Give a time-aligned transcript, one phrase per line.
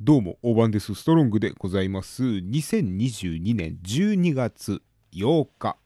[0.00, 0.94] どうも、大番です。
[0.94, 2.22] ストロングでございます。
[2.22, 4.80] 2022年12月
[5.12, 5.76] 8日、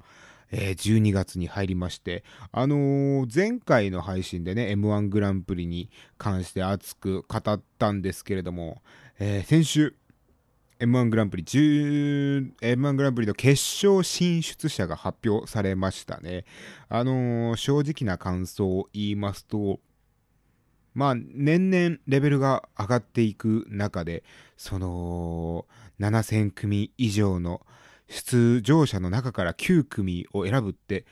[0.50, 5.88] えー、12月に入りまして、あのー、前回の配信でね、M1 グランプリに
[6.18, 8.82] 関して熱く語ったんですけれども、
[9.18, 9.96] えー、先週、
[10.78, 13.52] M1 グランプリ、M1 グランプリの決
[13.86, 16.44] 勝進出者が発表されましたね。
[16.90, 19.80] あの正直な感想を言いますと、
[20.94, 24.24] まあ年々レベルが上がっていく中で
[24.56, 25.66] その
[26.00, 27.60] 7000組以上の
[28.08, 31.06] 出場者の中から9組を選ぶって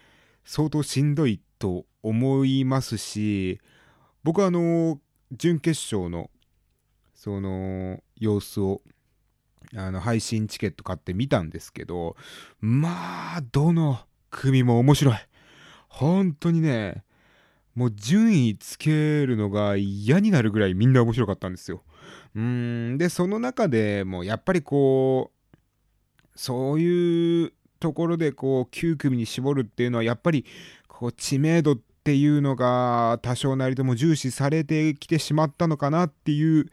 [0.45, 3.60] 相当しんどいと思いますし
[4.22, 4.98] 僕はあの
[5.32, 6.30] 準決勝の
[7.14, 8.83] その様子を
[9.77, 12.16] あの配信チケット買って見たんですけど
[12.60, 14.00] まあどの
[14.30, 15.14] 組も面白い。
[15.88, 17.05] 本当にね
[17.74, 21.83] もう順位つけるのが嫌になるぐらいみんな面白かったんですよ。
[22.34, 25.51] うんでその中でもやっぱりこう
[26.37, 30.44] そういうところでこう9組に絞るっていうのはやっぱり
[30.86, 36.66] こう知名度っていうのが多少なりとも重視されてきてしまったのかなっていう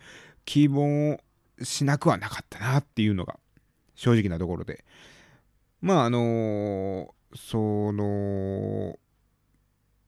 [0.45, 1.19] 気も
[1.61, 3.39] しなくはなかったなっていうのが
[3.95, 4.85] 正直なところで
[5.81, 8.97] まああのー、その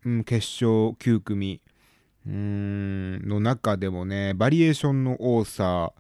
[0.05, 1.61] うん、決勝9組。
[2.27, 5.93] うんの中でもねバリエーションの多さ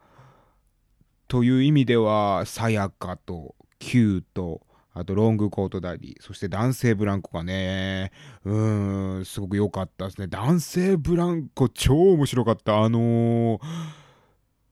[1.27, 4.61] という意味ではさやかと Q と
[4.93, 8.11] あとロングコートダディそして男性ブランコがね
[8.43, 10.27] うんすごく良かったですね。
[10.27, 12.83] 男性ブランコ超面白かった。
[12.83, 13.59] あのー、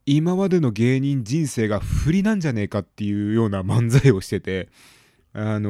[0.05, 4.69] 今までの芸人人生が不利なんじゃねえかっていうような漫才をしてて。
[5.39, 5.69] あの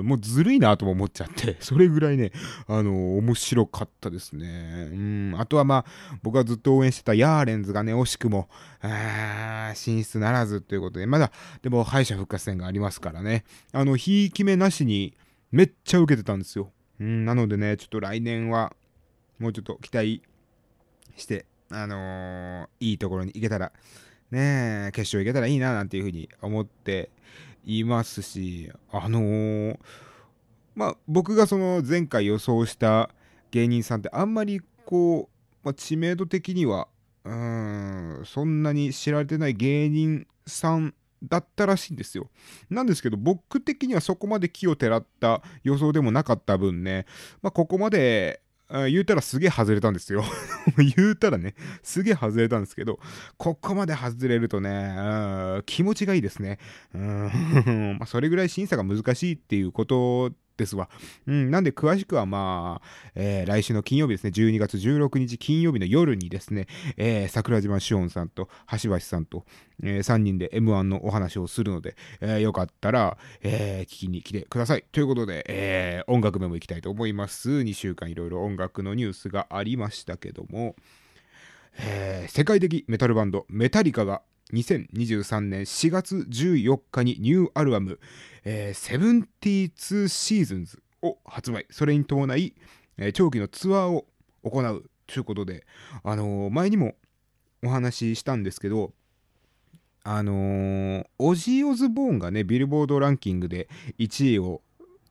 [0.00, 2.32] ー、もうずるいなとも思っちゃって、 それぐらいね、
[2.66, 4.88] あのー、面白かったですね。
[4.92, 8.48] うん、あとはまあ、僕はずっと応援してたヤーレンズがね、惜しくも、
[8.80, 11.30] あ進出ならずということで、まだ、
[11.62, 15.16] でも敗者復活戦がありますからね、あの、ひいき目なしに、
[15.52, 16.72] めっちゃ受けてたんですよ。
[16.98, 18.74] うん、なのでね、ちょっと来年は、
[19.38, 20.20] もうちょっと期待
[21.16, 23.70] して、あのー、いいところに行けたら、
[24.32, 27.10] ねえ決勝行けたらいいななんていうふうに思って
[27.66, 29.78] いますしあのー、
[30.74, 33.10] まあ僕がその前回予想した
[33.50, 36.88] 芸人さんってあんまりこう、まあ、知名度的には
[37.24, 42.30] うんそんなに知られてない芸人さんだったらしいんですよ。
[42.70, 47.06] なんですけど僕的にはそこまで気をてらった予想でもなかった分ね、
[47.42, 50.24] まあ、ここまで言うたらすげえ外れたんですよ
[50.96, 52.98] 言うたらね、すげえ外れたんですけど、
[53.36, 56.58] ここまで外れるとね、気持ちがいいですね。
[56.94, 60.88] うん まあ、それぐらい審査が難しいっていうことですわ。
[61.26, 68.48] うん、なんで詳しくはまあ、えー、来週の金曜日ですね、12月16日金曜日の夜にですね、えー、桜島しおんさんと
[68.82, 69.44] 橋橋さんと、
[69.82, 74.84] えー、3人で M1 のお話をするので、えー、よかったら、えー、聞きに来てください。
[74.92, 77.50] ということで、えー、音楽メモいきたいと思います。
[77.50, 80.76] 2週間いろいろ音楽のニュースがありましたけども、
[81.78, 87.98] えー、世界的メタルバンドメタリカが2023年4月14日にニューアルバム、
[88.44, 91.66] えー、72シーズンズを発売。
[91.70, 92.54] それに伴い、
[92.96, 94.06] えー、長期のツアーを
[94.44, 95.66] 行うということで、
[96.04, 96.94] あのー、前にも
[97.64, 98.92] お話ししたんですけど、
[100.04, 103.68] あのー、オジー・オズボーンがね、ビルボードランキングで
[103.98, 104.62] 1位を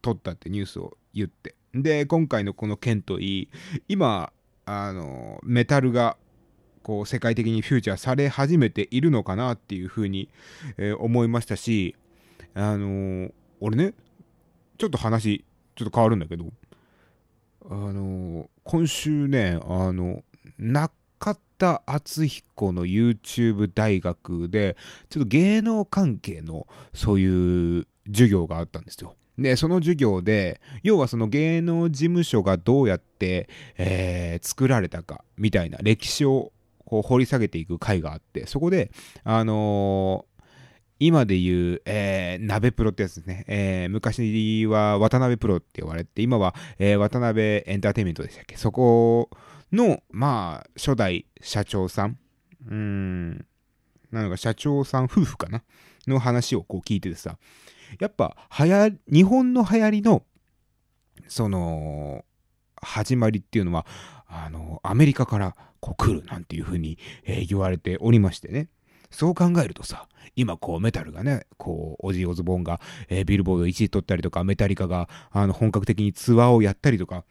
[0.02, 3.50] 取ったってニュースを言って、で、今回のこの件といい、
[3.90, 4.32] 今、
[4.66, 6.16] あの、メタルが
[6.86, 10.30] こう世界的にフューチャーされ始めているのかなっていうふうに、
[10.78, 11.96] えー、思いましたし、
[12.54, 13.96] あのー、俺ね
[14.78, 16.46] ちょっと話ちょっと変わるんだけど
[17.68, 20.22] あのー、今週ねあの
[20.60, 24.78] 中田敦彦の YouTube 大学で
[25.10, 29.16] ちょっと芸能関係のそういう授業があったんですよ。
[29.40, 36.54] で、その授業で、要はその芸能事務所がどうやって、えー、作られたかみたいな歴史を
[36.86, 38.92] こう掘り下げていく回があってそこで
[39.24, 40.44] あのー、
[41.00, 48.56] 今で言う、えー、鍋プロってやつですね、えー、昔は渡辺プロって呼ばれて今は、えー、渡辺エンターテインメントでしたっけ？
[48.56, 49.30] そこ
[49.72, 52.18] のまあ初代社長さん
[52.70, 53.46] うん
[54.12, 55.64] なのか社長さん夫婦かな？
[56.08, 57.38] の話をこう聞いててさ
[58.00, 60.24] やっぱはや日本の流行りの
[61.28, 62.24] その
[62.82, 63.88] 始まりっていうのは
[64.28, 68.70] あのアメリカからこう来るなんていうふうに、えー、言われておりましてね。
[69.12, 77.24] そう考えるとさ今こうメタルがねこうオジー・オズボーンが、えー、ビルボード1位取ったりとかメタリカがあの本格的にツアーをやったりとか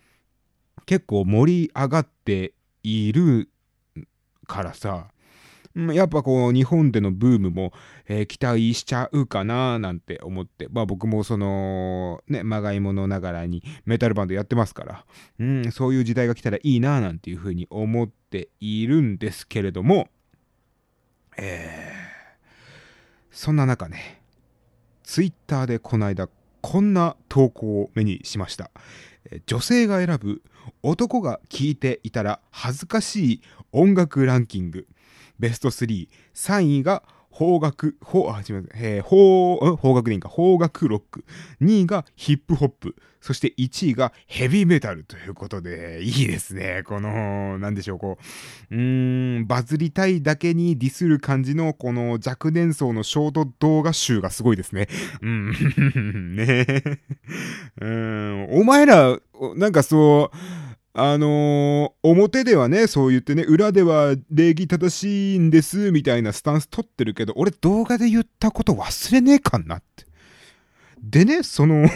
[0.86, 3.50] 結構盛り上がっている
[4.46, 5.08] からさ
[5.76, 7.72] やっぱこう日本でのブームも、
[8.06, 15.04] えー、期待しちゃうかななんて思って、まあ僕もその、ね、まがいものながらにメタルバンドやってますから、
[15.40, 20.08] うん、そういう時代が来たらいいななんていうふうに思っているんですけれども、
[21.36, 24.22] えー、そんな中ね、
[25.02, 26.28] ツイッターでこの間
[26.60, 28.70] こんな投稿を目にしました。
[29.46, 30.42] 女性が選ぶ
[30.82, 33.42] 男が聴いていたら恥ずかしい
[33.72, 34.86] 音楽ランキング
[35.38, 37.02] ベスト3、3位が
[37.36, 41.24] 邦楽、邦、あ、違う、えー、邦、邦楽でいいか、邦楽ロック。
[41.60, 42.94] 2位がヒップホップ。
[43.20, 46.82] そして1位がヘビーメタルということで、いいですね。
[46.84, 48.18] この、なんでしょう、こ
[48.70, 54.88] う、うーん、バズりたいだけにディスる感じの、この若年層のショート動画集がすごいですね。
[55.22, 56.66] うん、 ね
[57.80, 59.18] うん、お前ら、
[59.56, 60.36] なんかそう、
[60.96, 70.06] あのー、表ではね、そう言ってね、裏では礼儀正しいんです、みたいなスタンス取ってるけど、俺動画で言ったこと忘れねえかなって。
[71.02, 71.82] でね、その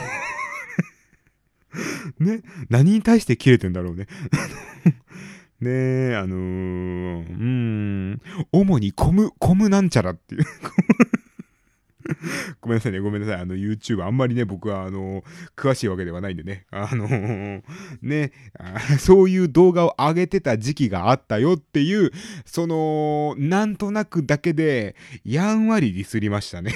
[2.18, 4.08] ね、何に対して切れてんだろうね
[5.62, 6.40] ねえ、あのー、う
[7.22, 10.44] ん、主にコム、コムなんちゃらっていう
[12.60, 13.40] ごめんなさいね、ごめんなさい。
[13.40, 15.22] あの、YouTube、あんまりね、僕は、あの、
[15.56, 16.66] 詳しいわけではないんでね。
[16.70, 17.06] あの
[18.02, 18.32] ね
[18.98, 22.10] そういう動画を上げてた時期があったよっていう、
[22.44, 26.72] その、なんとなくだけで、やんわりディスりましたね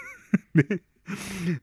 [0.54, 0.64] ね。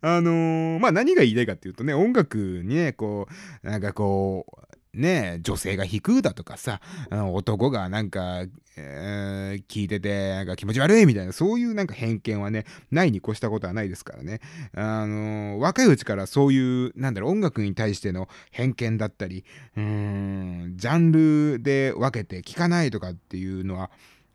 [0.01, 3.27] あのー、まあ、何が言いたいかっていうとね、音楽にね、こ
[3.63, 4.66] う、なんかこう、
[4.97, 8.45] ね女性が弾くだとかさ、男がなんか、
[8.77, 14.39] えー、聞いてて、なんか気持ち悪いみたいな、そういうなんか偏見はね、ないに越したことはないですからね。
[14.75, 19.45] あのー、若いうちからそういう、なんだろう、音楽に対しての偏見だったり、
[19.75, 23.89] うん、ジャンルで分けて聞かないとかっていうのは、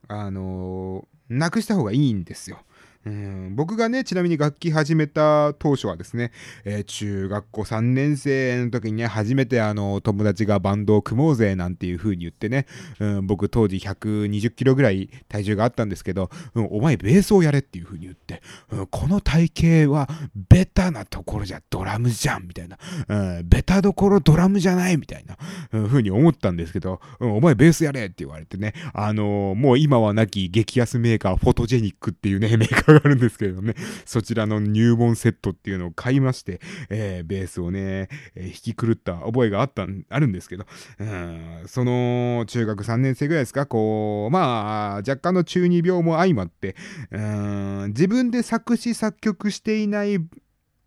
[0.08, 2.58] あのー、なくした方がいいんですよ。
[3.04, 3.56] うん。
[3.56, 6.32] 僕がね、ちなみに楽器始めた当初はですね、
[6.64, 12.66] えー、中学校3年生の時にね、初めてあの、友達がバンドを組もうぜなんていう風に言ってね、
[13.00, 19.50] うん、僕当時120キロぐらい体重があったんですけど、うん、お前ベースをやれっていう風に言って、うん、この体
[19.86, 22.78] 型はベタなところじゃドラムじゃんみたいな、
[23.08, 25.36] うん、ベタどころドラムじゃないみたいな、
[25.72, 33.74] うん、風に思ったんですけど、うん、お前ベースやれって言われてね、あのー、もう今はなき激安メーカーフォトジェニックっていうね、メーカーがあるんですけれどね、
[34.04, 36.60] そちらの入門セットっていうのを買いまして、
[36.90, 40.66] えー、ベースをね、えー、弾き狂った覚えがあったあるんですけど、
[40.98, 46.76] うん、その中学3年生ぐらいですか、こう、まあ、若干の中二病も相まって、
[47.10, 50.18] うん、自分で作詞作曲していない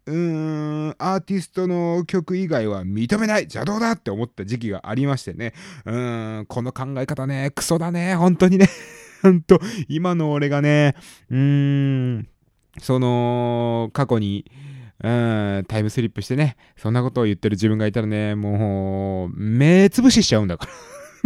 [0.07, 5.53] うーん、アーティストの曲以外は認めない邪道だって思った時期がありましてね。
[5.85, 8.69] うーん、この考え方ね、クソだね、本当にね。
[9.21, 10.95] ちゃんと、今の俺がね、
[11.29, 11.37] うー
[12.17, 12.27] ん、
[12.79, 14.45] その、過去に、
[15.03, 20.71] うん、タイムスリップしてね、そんなことを言ってる自分がいたらね、もう、目つぶししちゃうんだから。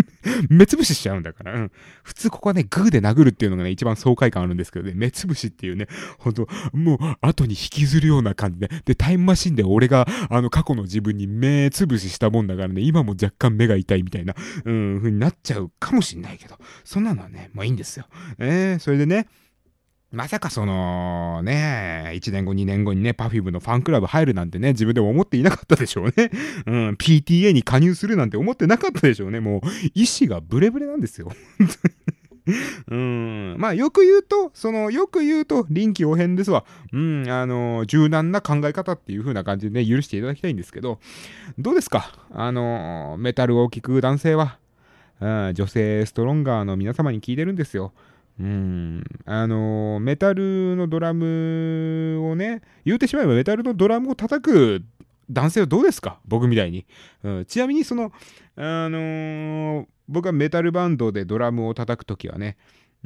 [0.50, 1.72] 目つぶししちゃうんだから、うん。
[2.04, 5.88] 普通ここはね、グーで殴るっていうのがね、一番爽快感あるんですけどね、目つぶしっていうね、
[6.18, 14.36] ほんと、もう後に引きずるような感じで、で、タイムマシンで俺が、あの、過去の自分に目つぶししたもんだからね、今も若干目が痛いみたいな、
[14.66, 18.08] うん、ふうになっちゃうかもしんないけど、そんなのはね、もういいんですよ。
[18.38, 19.28] えー、それでね、
[20.12, 26.32] まさかそのね、1年後2年後にね、Perfume のファンクラブ入るなんてね、自分でも思っていなかったでしょうね。
[26.66, 29.40] うん、PTA に加入するなんて思ってなかったでしょうね。
[29.40, 29.62] もう、
[29.94, 31.32] 意志がブレブレなんですよ。
[32.90, 33.56] うん。
[33.60, 36.66] まあ、よく言うと、その、よく言うと、臨機応変ですわ。
[36.92, 41.00] うん、あの、柔軟な考え方っていう風な感じでね、許していただきたいんですけど、
[41.60, 42.12] どうですか？
[42.34, 44.58] あの、メタルを聴く男性は、
[45.22, 47.94] うん、女性ストロンガーの皆様に聞いてるんですよ。
[48.40, 49.04] うん。
[49.26, 54.82] あの、メタルのドラムをね、言うてしまえばメタルのドラムを叩く
[55.30, 56.20] 男性はどうですか？
[56.26, 56.86] 僕みたいに、
[57.24, 57.46] うん。
[57.46, 58.12] ちなみにその、
[58.56, 62.58] あのー、僕はメタルバンドでドラムを叩くときはね、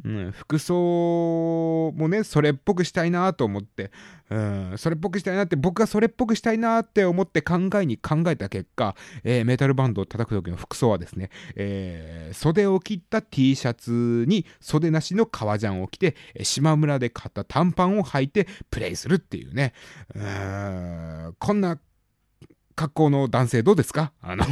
[0.02, 3.92] うん、服装もね、それっぽくしたいなと思って、
[4.28, 19.74] うん、それっぽくしたいなって、僕がそれっぽくしたいなって思って考えに考えた結果、えー、メタルバンドを叩く時の服装はですね、えー、袖を切った T シャツに袖なしの革ジャンを着て、島村で買った短パンを履いてプレイするっていうね、
[20.14, 21.78] うんこんな
[22.76, 24.12] 格好の男性どうですか？
[24.20, 24.44] あの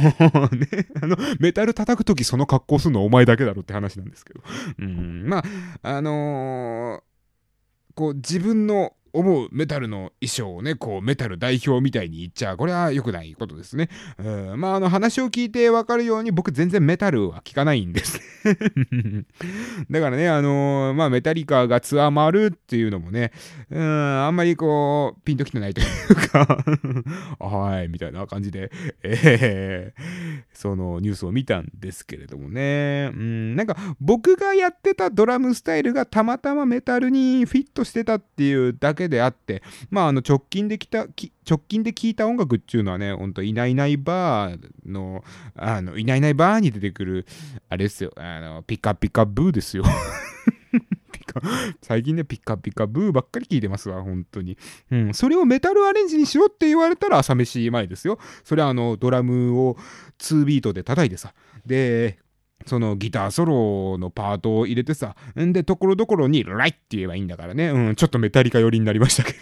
[0.51, 4.41] ね、あの、メタル叩くときその格好するのお前だけだろって話なんですけど。
[4.79, 5.43] うん、まあ、
[5.81, 13.89] あのー、こう自分の思うメタルの衣装をね、こうメタル代表みたいに言っちゃ、これは良くないことですね。
[14.17, 18.19] うん、まあ、あの話を聞いてわかるように僕全然メタルは聞かないんです。
[19.89, 23.31] だからね、あのーまあメタリカがツアー回るっていうのもね、
[23.69, 26.63] うん、あんまりこう、ピンときてないというか。
[27.39, 28.71] はい、みたいな感じで、
[29.03, 41.07] えーそのニュースを見たんですけれどもね、うん、なんか僕がやってたドラムスタイルがたまたまメタルにフィットしてたっていうだけであって、まあ、あの直近できた、
[41.49, 45.23] 直近で聴いた音楽っていうのはね、ほんと、いないいないバーの、
[45.55, 47.25] あの、いないいないバーに出てくる、
[47.69, 49.83] あれですよ、あの、ピカピカブーですよ。
[51.81, 54.57] 最近ね、ピカピカブーばっかり聞いてますわ、本当に。
[54.91, 58.19] うん、それをメタルアレンジにしろって言われたら朝飯前ですよ。
[58.43, 59.77] それはあの、ドラムを
[60.19, 61.33] 2ビートで叩いてさ。
[61.65, 62.19] で、
[62.65, 67.69] そのギターソロのパートを入れてさ、んで、ところどころにライって言えばいいんだからね。
[67.69, 69.37] うん、ちょっとメタリカ寄りになりましたけど。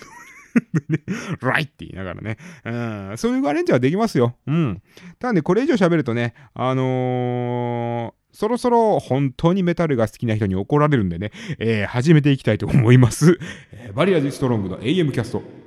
[1.42, 2.38] ライって言いながらね。
[2.66, 4.36] うん、そういうアレンジはできますよ。
[4.48, 4.82] うん。
[5.20, 13.38] ただね、これ以上喋るとね、あのーそろそろ本当にメタルが好きな人に怒られるんでね、えー始めていきたいと思います。
[13.74, 15.61] えバリアジストロングの AM キャスト。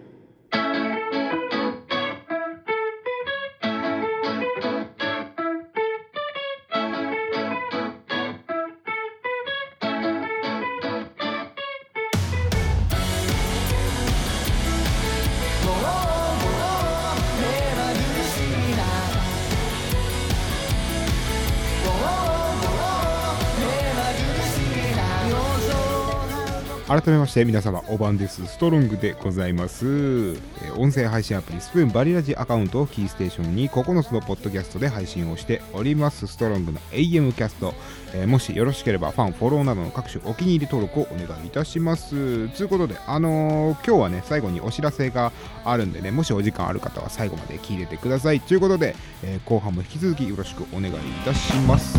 [27.05, 28.47] 改めまして皆様お晩です。
[28.47, 30.37] ストロングでございます、
[30.79, 36.27] 音声配信アプリスプーンバリラジアカウントをキーステーションに9つのポッドキャストで配信をしております。
[36.27, 37.75] ストロングの AM キャスト、
[38.15, 42.49] えーもしよろしければファンフォローなどの各種お気に入り登録をお願いいたします。
[42.49, 45.31] ということであのー今日はね最後にお知らせが
[45.67, 48.41] あるんでねもしお時間ある方は最後まで聞いててください。
[48.41, 51.99] ということで、え後半も引き続きよろしくお願いいたします。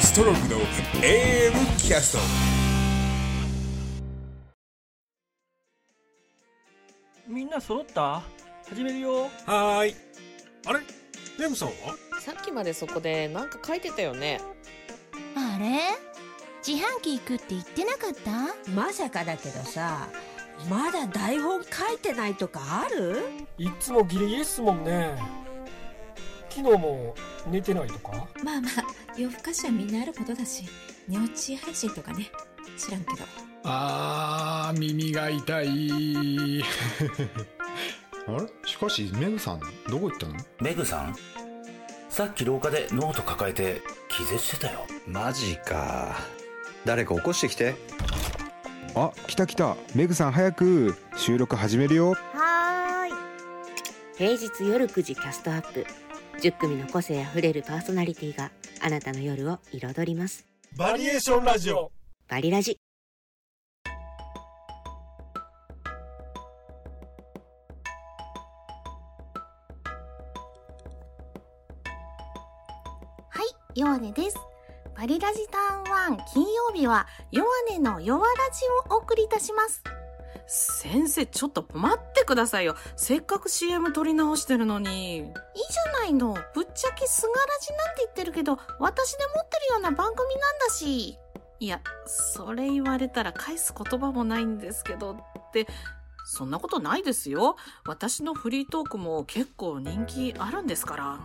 [0.00, 0.60] ストロングの
[1.00, 2.67] AM キャスト。
[7.48, 8.22] んな揃った？
[8.68, 9.22] 始めるよ。
[9.46, 9.96] はーい。
[10.66, 10.80] あれ？
[11.38, 11.74] レムさんは？
[12.20, 14.38] さっきまでそこでなんか書いてたよね。
[15.34, 15.80] あれ？
[16.66, 18.70] 自販機行くって言ってなかった？
[18.72, 20.08] まさかだけどさ
[20.68, 23.22] まだ台本書いてないとかある？
[23.56, 25.16] いっつもギリギリっすもんね。
[26.50, 27.14] 昨日も
[27.46, 28.28] 寝てないとか？
[28.44, 28.72] まあまあ
[29.16, 30.64] 夜更かしはみんなあることだし
[31.08, 32.30] 寝落ち配信とかね。
[32.76, 33.24] 知らんけど
[33.70, 36.62] あー耳が痛い。
[38.26, 38.46] あれ？
[38.64, 39.60] しかしメグさん
[39.90, 40.34] どこ行ったの？
[40.60, 41.14] メグさん？
[42.08, 44.86] さっき廊下でノート抱えて気絶してたよ。
[45.06, 46.16] マジか。
[46.86, 47.74] 誰か起こしてきて。
[48.94, 49.76] あ来た来た。
[49.94, 52.14] メグさん早く収録始めるよ。
[52.32, 53.12] はーい。
[54.16, 55.86] 平日夜9時キャストアップ。
[56.40, 60.46] 10組の個性あふれるパーソナリティがあなたの夜を彩ります。
[60.74, 61.92] バリエーションラジオ。
[62.28, 62.77] バリラジ
[73.98, 74.36] はい、弱音です。
[74.96, 79.82] バリラジターン1金曜日は弱音の弱ラジをお送りいたします。
[80.46, 82.76] 先生、ちょっと待ってくださいよ。
[82.96, 85.16] せっかく CM 撮り直してるのに。
[85.16, 86.34] いいじゃないの。
[86.54, 91.18] ぶっちゃけすがらじなんて言ってるけど、私で持ってるような番組なんだし。
[91.60, 95.16] いや、それ言われたら返す言葉もないんですけど、っ
[95.52, 95.66] て、
[96.24, 97.56] そんなことないですよ。
[97.84, 101.18] 私のフリートークも結構人気あるんですから。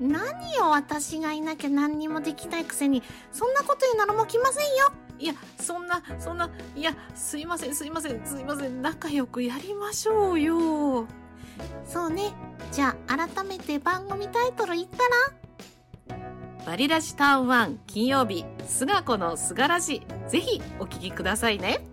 [0.00, 4.92] 何よ、私がいなきゃ何にもできないくせに、そんなこと言うならもう来ませんよ。
[5.18, 11.06] いや、そんな、そんな、いや、すいません、すいません、すいません、仲良くやりましょうよ。
[11.84, 12.32] そうね。
[12.72, 14.98] じゃあ、改めて番組タイトル言った
[16.08, 16.16] ら？
[16.66, 21.86] バリラジターン1金曜日、すがこのすがらじ、ぜひお聞きくださいね。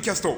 [0.00, 0.36] グの AM キャスト。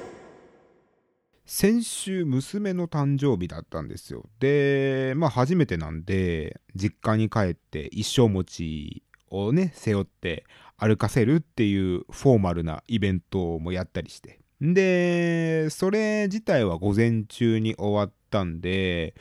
[1.47, 4.25] 先週娘の誕生日だったんですよ。
[4.41, 10.45] でまあ初めてなんで実家に帰って一生餅をね背負って
[10.77, 14.41] 歩かせるっていうフォーマルなイベントもやったりして。
[14.61, 19.15] でそれ自体は午前中に終わったんで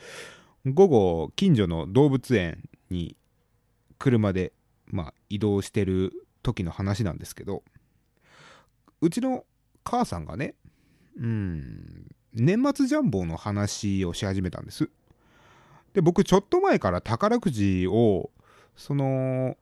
[0.64, 3.16] 午後近所の動物園に
[3.98, 4.52] 車で、
[4.86, 6.12] まあ、移動してる
[6.44, 7.64] 時の話なんですけど
[9.00, 9.44] うちの
[9.84, 10.54] 母さんがね
[11.18, 14.88] うん、年末ジャンボの話をし始めたんです。
[15.92, 18.30] で、僕ちょっと前から宝くじを、
[18.76, 19.56] その、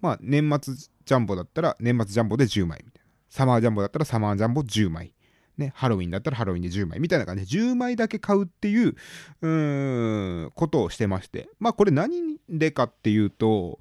[0.00, 3.10] まあ年末ジャンボだったら年末ジャンボで10枚みたいな。
[3.28, 5.12] サマージャンボだったらサマージャンボ10枚。
[5.58, 13.80] ね、ハロウィンだったらハロウィンで10枚みたいな感じで10枚だけ買うっていううことをしてましてまあこれ何でかっていうと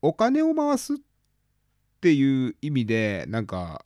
[0.00, 0.96] お金を回すっ
[2.00, 3.84] ていう意味でなんか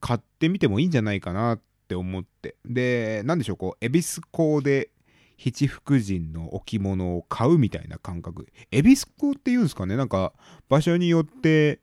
[0.00, 2.56] 買ってみてもいいんじゃないかなって思って。
[2.64, 4.90] で何でしょうこう恵比寿港で
[5.36, 8.46] 七福神の置物を買うみたいな感覚。
[8.70, 9.96] 恵比寿港っていうんですかね？
[9.96, 10.32] なんか
[10.68, 11.80] 場所によって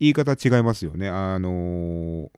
[0.00, 1.08] 言い方違いますよね。
[1.08, 2.30] あのー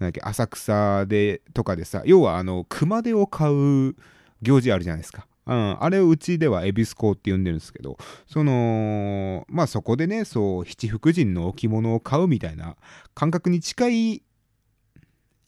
[0.00, 3.94] なんだっけ浅草でとかでさ要はあの熊手を買う
[4.42, 12.76] 行事あるじゃないですか、うん、あれをうちでは恵比寿港って呼んでるんですけどそのまあそこでねそう七福神の置物を買うみたいな
[13.14, 14.22] 感覚に近い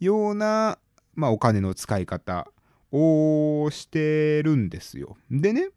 [0.00, 0.78] ような、
[1.14, 2.48] まあ、お金の使い方
[2.92, 5.16] をしてるんですよ。
[5.30, 5.70] でね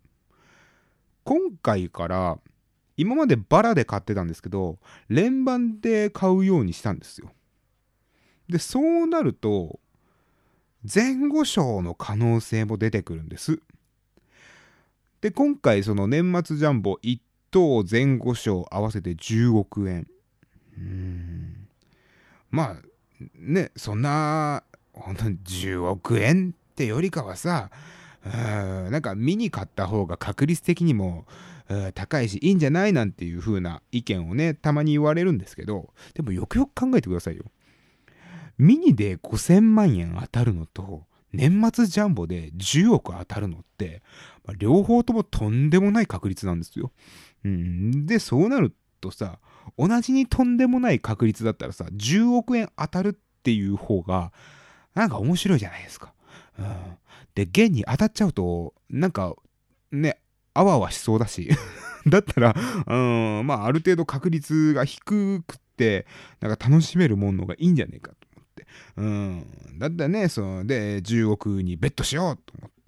[1.24, 2.40] 今回から
[2.98, 7.32] 今までバラで買ってたんですけど連番で買うようにしたんですよ。
[8.50, 9.80] でそうなると
[10.92, 13.62] 前後賞の可能性も出てくるんです。
[15.22, 17.20] で今回その年末ジャンボ1
[17.52, 20.08] 等前後賞合わせて10億円。
[20.78, 21.68] うん。
[22.52, 22.76] まあ
[23.36, 27.70] ねそんな本当に10億円ってよりかはさ
[28.24, 31.26] なんか見に買った方が確率的にも
[31.94, 37.44] 高いしいいんじゃないなんていう風な意見をねたまに言われるんですけどでもよくよく考えてくださいよ。
[38.58, 44.02] ミニで5000万円当たるのと年末ジャンボで10億当たるのって、
[44.58, 46.92] 両方ともとんでもない確率なんですよ。
[47.46, 49.40] うん、でそうなるとさ
[49.78, 54.32] 同じにとんでもない確率だったらさ10億円当たるっていう方が
[54.96, 56.14] なんか面白いじゃないですか。
[56.58, 56.66] うん、
[57.36, 59.36] で現に当たっちゃうとなんか
[59.92, 60.20] ね
[60.54, 61.50] あわあわしそうだし
[62.08, 62.56] だったら、
[62.88, 66.06] うん、まあある程度確率が低くって
[66.42, 68.68] なんか楽しめるものがいいんじゃねえかと思って。
[68.98, 72.79] うん、だったらねそうで10億にベットしようと思って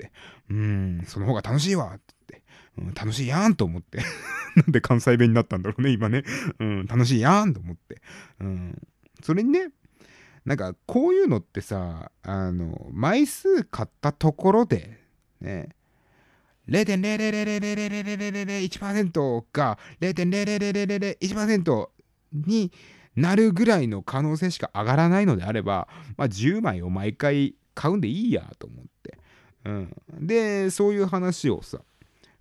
[0.50, 2.44] うんその方が楽しいわって言って、
[2.80, 4.00] うん、楽しいやんと思って
[4.56, 6.24] なんで関西弁になったんだろうね今ね、
[6.60, 8.02] うん、楽しいやんと思って、
[8.40, 8.82] うん、
[9.22, 9.70] それにね
[10.46, 15.00] なんかこういうのってさあの枚数買ったところで
[15.40, 15.70] ね
[16.70, 21.90] 0.0000001%が0.00001%
[22.34, 22.72] に
[23.16, 25.88] なるぐらいの可能性しか上がらないのであれば、
[26.18, 29.18] まあ、10枚を毎回買うんでいいやと思って、
[29.64, 31.80] うん、でそういう話をさ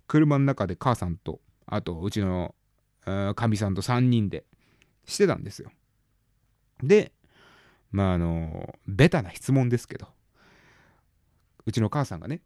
[0.07, 2.55] 車の中で母さんとあとうちの
[3.35, 4.43] かみさんと3人で
[5.05, 5.71] してたんですよ。
[6.83, 7.11] で
[7.91, 10.07] まああのベタな質問ですけど
[11.65, 12.41] うちの母さんがね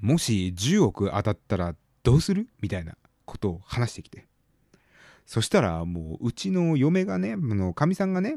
[0.00, 2.48] もし10億当たったらどうする？
[2.60, 4.26] みたいなことを話してきて。
[5.26, 7.34] そしたらもううちの嫁がね
[7.74, 8.36] かみさんがね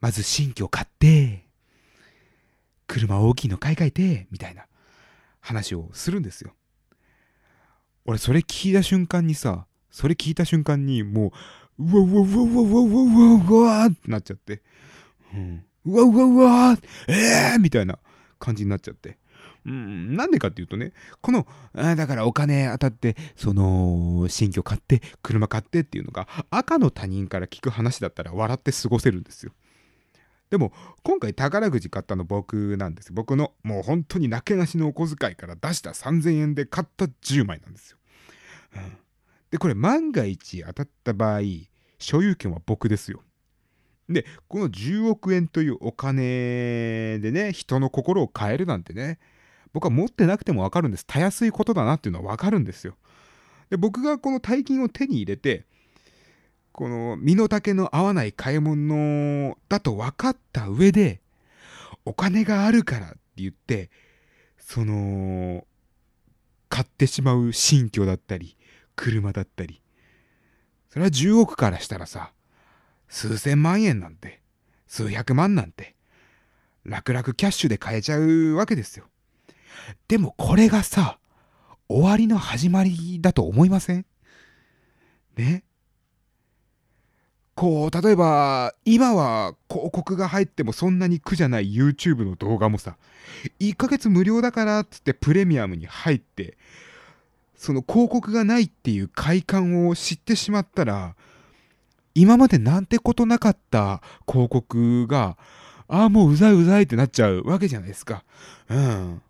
[0.00, 1.44] まず新居買って
[2.88, 4.66] 車大きいの買い替えて、みたいな
[5.40, 6.54] 話をするんですよ。
[8.04, 11.32] 俺、それ聞いた瞬間にさ、それ聞いた瞬間に、も
[11.78, 12.92] う、うわうわうわうわうわ
[13.36, 14.62] うわうわってなっちゃって、
[15.32, 17.98] うん、うわうわうわえーみたいな
[18.40, 19.18] 感じになっちゃって。
[19.66, 29.52] うん、なんでかっていうとね、この、あだからお金当たって、その、新居買って、車買ってっていうのが、赤の他人から聞く話だったら笑って過ごせるんですよ。
[30.50, 33.12] でも、今回宝くじ買ったの僕なんです。
[33.12, 37.98] 僕の、もう本当になけなしのお小遣いから出した3000円で買った10枚なんですよ。
[38.76, 38.96] うん、
[39.50, 41.40] で、これ万が一当たった場合、
[41.98, 43.22] 所有権は僕ですよ。
[44.08, 49.18] で、この10億円というお金でね、人の心を変えるなんてね、
[49.74, 51.04] 僕は持ってなくても分かるんです。
[51.06, 52.96] たやすいことだなっていうのは分かるんですよ。
[53.68, 55.66] で、僕がこの大金を手に入れて、
[56.78, 61.20] この身の丈の合わない買い物だと分かった上で、
[62.04, 63.90] お金があるからって言って、
[64.60, 65.66] その、
[66.68, 68.56] 買ってしまう新居だったり、
[68.94, 69.82] 車だったり、
[70.88, 72.32] それは10億からしたらさ、
[73.08, 74.40] 数千万円なんて、
[74.86, 75.96] 数百万なんて、
[76.84, 79.06] 楽々キャッシュで買えちゃうわけですよ。
[80.06, 81.18] でもこれがさ、
[81.88, 84.06] 終わりの始まりだと思いません？
[85.36, 85.64] ね？
[87.58, 92.96] こう、例えば、今は広告が入ってもそんなに苦じゃない YouTube の動画もさ、
[93.58, 96.56] 1ヶ月無料だからっつってプレミアムに入って、
[97.56, 101.16] その広告がないっていう快感を知ってしまったら、
[102.14, 105.36] 今までなんてことなかった広告が、
[105.88, 108.22] ああ、もううざいうざいってなっちゃうわけじゃないですか。
[108.70, 109.22] うん。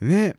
[0.00, 0.36] ね。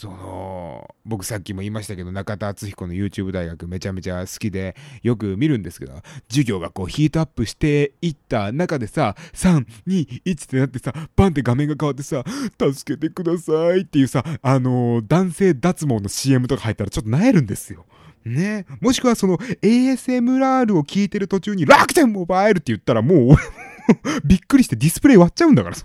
[0.00, 5.92] その、僕さっきも言いましたけど、中田敦彦の YouTube 大学めちゃめちゃ好きで、よく見るんですけど、
[6.30, 12.24] 授業がこうヒートアップしていった中でさ、3、2、1ってなってさ、バンって画面が変わってさ、
[12.58, 17.84] 助けてくださいっていうさ、あのー男性脱毛の CM とか入ったらちょっと萎えるんですよ。
[18.24, 23.36] ねもしくはその ASMR を聞いてる途中に楽天モバイルって言ったらもう
[24.24, 25.76] びっくりしてディスプレイ割っちゃうんだから。
[25.76, 25.84] そ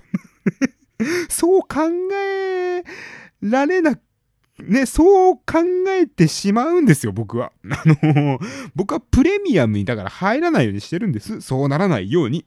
[1.29, 2.83] そう考え
[3.41, 3.97] られな
[4.59, 5.43] ね、そう考
[5.89, 7.51] えてしまうんですよ、僕は。
[7.69, 8.39] あの、
[8.73, 11.41] 僕はプレミアムにだから入らないようにしてるんです。
[11.41, 12.45] そうならないように。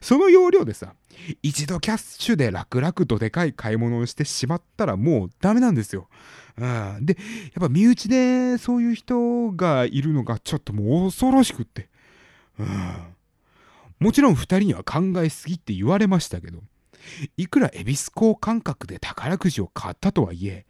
[0.00, 0.94] その要領でさ、
[1.42, 6.08] 一度キャッシュで楽々とでかい買い物をしてしまったらもうダメなんですよ。
[6.56, 7.22] うん、で、や
[7.58, 11.88] っぱ身内でそういう人がいるのがちょっともう恐ろしくって。
[12.58, 12.68] うん、
[13.98, 16.62] もちろん二人には考えすぎって言われましたけど、
[17.36, 20.66] いくら恵比寿港感覚で宝くじを買ったとはいえ、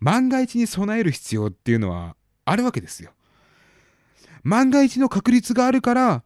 [0.00, 3.10] 万が一に備える必要っていうのはあるわけですよ。
[4.42, 6.22] 万が一の確率があるから、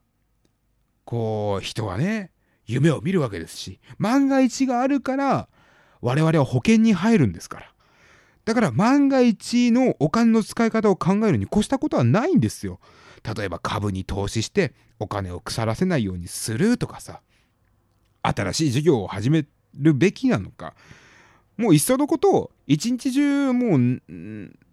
[1.05, 2.31] こう、人はね、
[2.67, 5.49] 夢を見るわけですし、万が一があるから、
[6.01, 7.73] 我々は保険に入るんですから。
[8.45, 12.81] だから万が一のお金の使い方を考えるに越したことはないんですよ。
[13.37, 17.21] 例えば株に投資してお金を腐らせないようにするとかさ、
[18.23, 20.75] 新しい事業を始めるべきなのか、
[21.57, 24.01] もういっそのことを一日中もう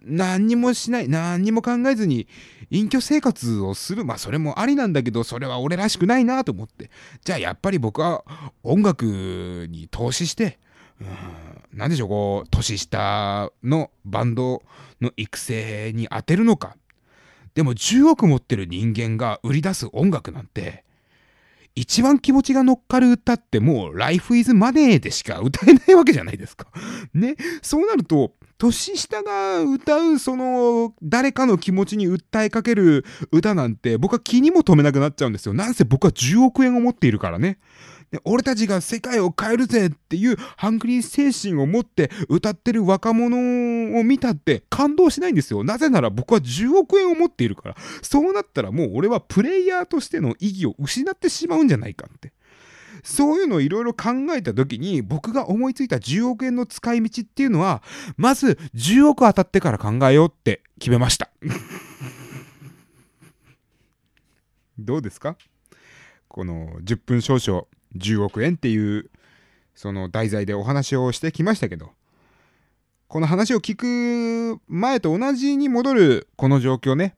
[0.04, 2.28] 何にもしない何にも考えずに
[2.70, 4.06] 隠居生活をする。
[4.06, 6.90] まあそれもありなんだけどそれは俺らしくないなと思って。
[7.24, 8.24] じゃあやっぱり僕は
[8.64, 10.60] 音楽に投資して
[11.74, 14.64] 何でしょうこう年下のバンド
[15.02, 16.76] の育成に当てるのか。
[17.56, 20.86] でも10億持ってる人間が売り出す音楽なんて
[21.80, 26.68] 一番気持ちが乗っかる歌ってもう Life is Money でしか歌えないわけじゃないですか。
[27.14, 27.38] ね。
[27.62, 35.54] そうなると、年下が歌うその誰かの気持ちに訴えかける歌なんて僕は気にも留めなくなっちゃうんですよ。
[35.54, 37.60] なんせ僕は10億円を持っているからね。
[38.12, 43.38] で俺たちが世界を変えるぜっていうハングリー精神を持って歌ってる若者
[44.00, 45.64] を見たって感動しないんですよ。
[45.64, 47.76] なぜなら僕は10億円を持っているから。
[48.02, 52.34] そうなったらもう俺はプレイヤーとしての意義を失ってしまうんじゃないかって。
[53.04, 57.82] そういうのをいろいろ考えた時に僕が思いついた10億円の使い道っていうのは
[58.18, 61.30] まず10億当たってから考えようって決めました。
[64.78, 65.38] どうですか？
[66.28, 67.66] この10分少々
[67.96, 69.10] 10億円っていう
[69.76, 71.92] その題材でお話をしてきましたけど
[73.08, 77.16] この話を聞く前と同じに戻るこの状況ね。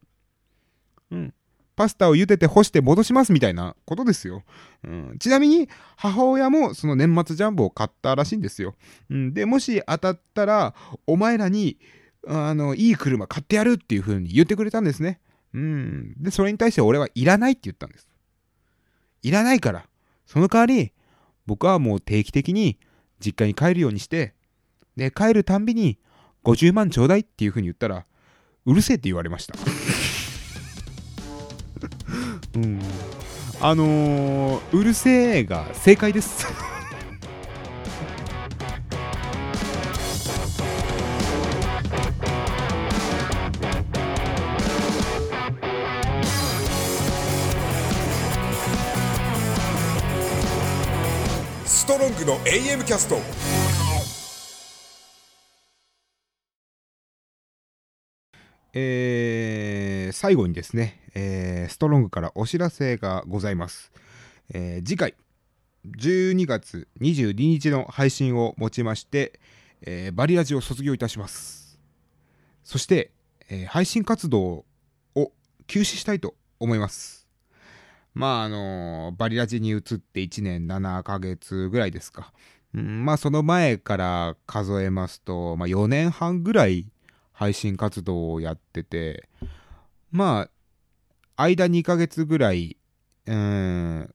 [1.10, 1.34] うん。
[1.76, 4.42] パスタを茹でて干して戻しますみたいなことですよ、
[4.84, 8.74] うん、ちなみに母親もその年末ジャンボを買ったらしいんですよ、
[9.10, 10.74] うん、でもし当たったら
[11.06, 11.78] お前らに
[12.26, 15.20] あのいい車買ってやるっていう風に言ってくれたんですね。
[15.54, 16.14] うん。
[16.22, 18.08] でそれに対して俺はいらないって言ったんです。
[19.22, 19.86] いらないから
[20.32, 20.92] その代わり
[21.44, 22.78] 僕はもう定期的に
[23.20, 24.32] 実家に帰るようにして
[24.96, 25.98] で帰るたんびに
[26.44, 28.06] 50万ちょうだいっていう風に言ったら
[28.64, 29.54] うるせえって言われました。
[32.56, 32.80] うん。
[33.60, 36.46] あのー、うるせえが正解です
[52.24, 53.16] の AM キャスト
[58.74, 63.92] えー最後にですね、えーストロングからお知らせがございます。
[64.52, 65.14] えー次回、
[65.86, 69.38] 12月22日の配信をもちまして、
[69.82, 71.78] えーバリラジを卒業いたします。
[72.64, 73.10] そして、
[73.48, 74.64] えー配信活動
[75.14, 75.32] を
[75.66, 77.21] 休止したいと思います。
[78.14, 82.32] まああのバリラジに移って1年7ヶ月ぐらいですか。
[82.74, 86.86] うん、まあその前から数えますと、まあ、4年半ぐらい
[87.32, 89.28] 配信活動をやってて
[90.10, 90.48] ま
[91.36, 92.76] あ間2ヶ月ぐらい
[93.26, 94.14] うん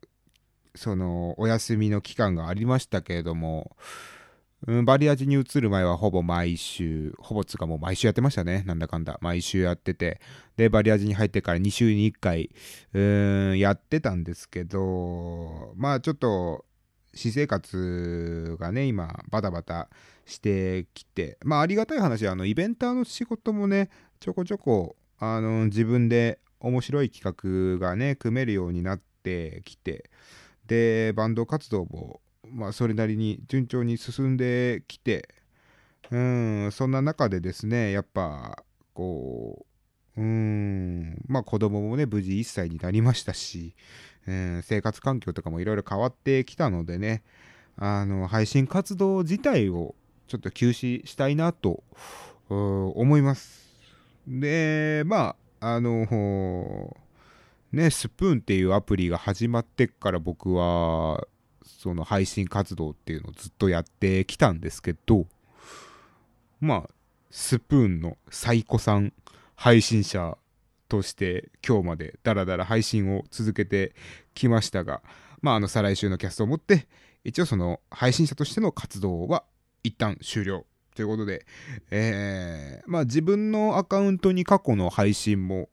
[0.77, 3.75] そのお休みの期間がありましたけれども、
[4.65, 8.63] うん、バリアジに移る前はほぼ毎週ほぼつかもう毎週やってましたね。
[8.65, 9.20] なんだかんだ。
[9.22, 10.20] 毎週やってて。
[10.56, 12.50] でバリアジに入ってから2週に1回
[12.93, 16.65] うんやってたんですけどまあちょっと
[17.13, 19.89] 私生活がね今バタバタ
[20.26, 21.38] してきて。
[21.43, 23.89] まあありがたい話あのイベンターの仕事もね
[24.20, 30.10] ちょこちょこあの自分で面白い企画がね組めるようになってきて。
[30.65, 32.20] でバンド活動も
[32.51, 35.29] まあそれなりに順調に進んできて
[36.12, 39.65] うんそんな中でですねやっぱこ
[40.17, 43.75] ううんまあ子供もね無事1歳になりましたし、
[44.27, 47.23] うん、生活環境とかもいろいろ変わってきたのでね
[47.77, 49.93] あの配信活動自体を
[50.27, 51.83] ちょっと休止したいなと
[52.49, 53.67] 思います。
[54.27, 56.95] でまああの
[57.71, 61.27] ねスプーンっていうアプリが始まってから僕は
[61.88, 65.26] その配信活動っていうのをずっとやってきたんですけど
[66.60, 66.89] まあ
[67.32, 69.13] スプーンの最古さん
[69.56, 70.38] 配信者
[70.89, 73.93] として今日までダラダラ配信を続けて
[74.34, 75.02] きましたが
[75.41, 76.88] まああの再来週のキャストをもって
[77.23, 79.45] 一応その配信者としての活動は
[79.84, 81.45] 一旦終了ということで、
[81.89, 85.69] えー、まあ自分のアカウントに過去の配信も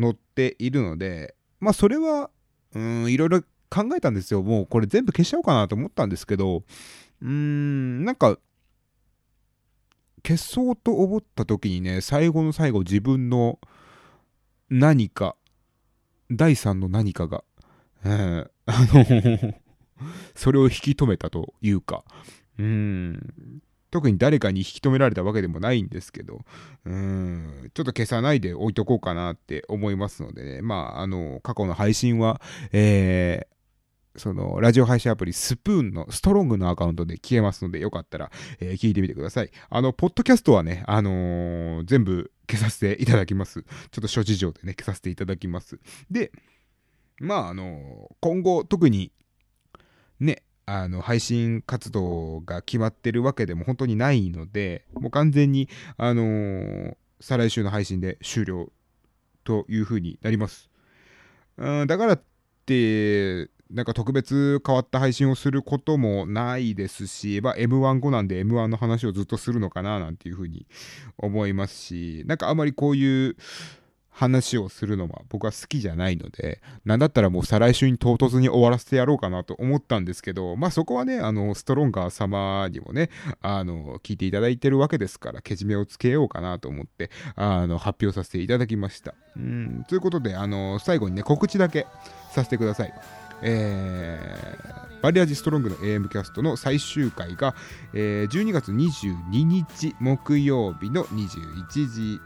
[0.00, 2.30] 載っているので、まあそれは、
[2.74, 4.42] うん、いろいろ考えたんですよ。
[4.42, 6.62] もうこれ全部消しちゃおうかなと思ったんですけど、
[7.22, 8.38] うーん、なんか、
[10.26, 13.58] 消そうと思った時にね、最後の最後自分の
[14.70, 15.34] 何か、
[16.30, 17.42] 第三の何かが、
[18.04, 19.54] えー、あの
[20.34, 22.04] それを引き止めたというか、
[22.58, 23.60] うん、
[23.90, 26.44] 特に誰かに引き止められたわけでもないんですけど、
[26.84, 32.40] うん、ちょっと消さないで置いとこうかなって思いますのでね、まあ、あの、過去の配信は、
[32.72, 33.54] えー、
[34.16, 39.50] その、ラジオ配信アプリスプーンのストロングのアカウントで消えますので、よかったら、えー、聞いてみてください。
[39.70, 43.62] あの、ポッドキャストはね、あのー、全部消させていただきます。
[43.62, 45.80] ちょっと諸事情でね、消させていただきます。
[46.10, 46.30] で、
[47.18, 49.12] まあ、あの今後、特に、
[50.20, 58.70] ね、あの配信活動が決まってるわけでも本当にないので、もう完全に、あの、再来週の配信で終了
[59.44, 60.70] という風になります。
[61.56, 62.22] うんだからっ
[62.66, 70.66] て、なんか特別変わった配信をすることもないですし、まあ、M1 後なんで M1 の話をずっとするのかななんていう風に
[71.18, 73.36] 思いますし、なんかあまりこういう、
[74.14, 83.10] 話をするのは僕は好きじゃないので、なんだったらもう再来週に唐突に終わらせてやろうかなと思ったんですけど、まあそこはね、あの、ストロンガー様にもね、
[83.42, 89.14] あの、聞いていただいてるわけですから、けじめをつけようかなと思って、あの、発表させていただきました。
[89.36, 91.88] うん、ということで、あの、最後にね、告知だけ
[92.30, 92.94] させてください。
[93.44, 97.54] えー、バリアージストロングの AM キャストの最終回が、
[97.92, 102.20] えー、12月22日木曜日の21時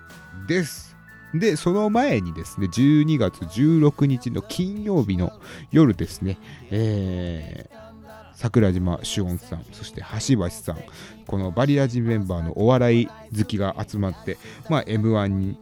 [0.46, 0.96] です。
[1.35, 5.33] で、その前にですね、12月16日の金曜日の
[5.72, 6.38] 夜ですね、
[6.70, 7.76] えー、
[8.35, 10.78] 桜島主音さん、そして橋橋さん、
[11.26, 14.38] このバリアージメンバーのお笑い好きが集まって、
[14.70, 15.57] まあ、M1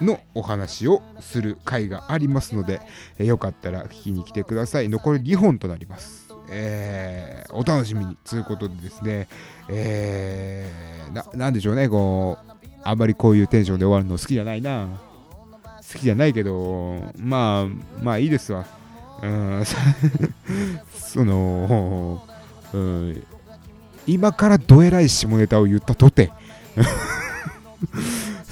[0.00, 2.80] のお話をする回がありますので、
[3.18, 4.88] えー、よかったら聞きに来てください。
[4.88, 6.26] 残り2本となります。
[6.48, 9.28] えー、お楽しみにということでですね、
[9.68, 12.52] えー、ななんでしょうね、こう、
[12.84, 14.86] あんまりこういうテンションで終わるの好きじゃないな。
[15.92, 18.66] 好きじゃないけど、まあ、まあいいですわ。
[19.22, 19.64] うん、
[20.92, 22.22] その、
[22.72, 23.24] うん、
[24.06, 26.32] 今からどえらい下ネタを言ったとて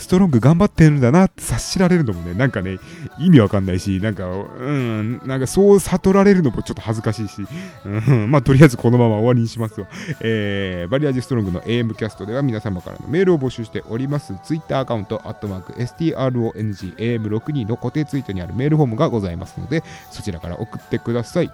[0.05, 2.79] ストロング頑張ってるんだなって察しられるのもね、なんかね、
[3.19, 7.47] 意味わかんないし、なんか、うん、なんかそう悟られるのもちょっと恥ずかしいし、
[7.85, 9.89] うん、まあとりあえずこのまま終わりにしますわ。
[10.21, 14.35] えー、バリアージストロングの AM キャストでは皆様からのメールを募集しております。
[14.45, 21.51] Twitter アカウント、アットマーク、STRONGAM62 の固定ツイートにあるメールフォームがございますので、そちらから送ってください。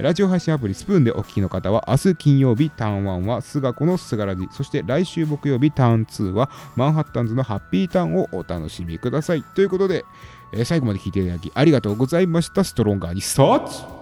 [0.00, 9.42] ラジオ配信アプリスプーンでお聞きの方は、明日金曜日ターン1は菅子のすがらじ、そして来週木曜日ターン2はマンハッタンズのハッピーターンをお楽しみください。
[9.42, 10.06] ということで、
[10.54, 12.64] えー、最後まで聞いていただきありがとうございました。
[12.64, 14.01] ストロンガーにスタート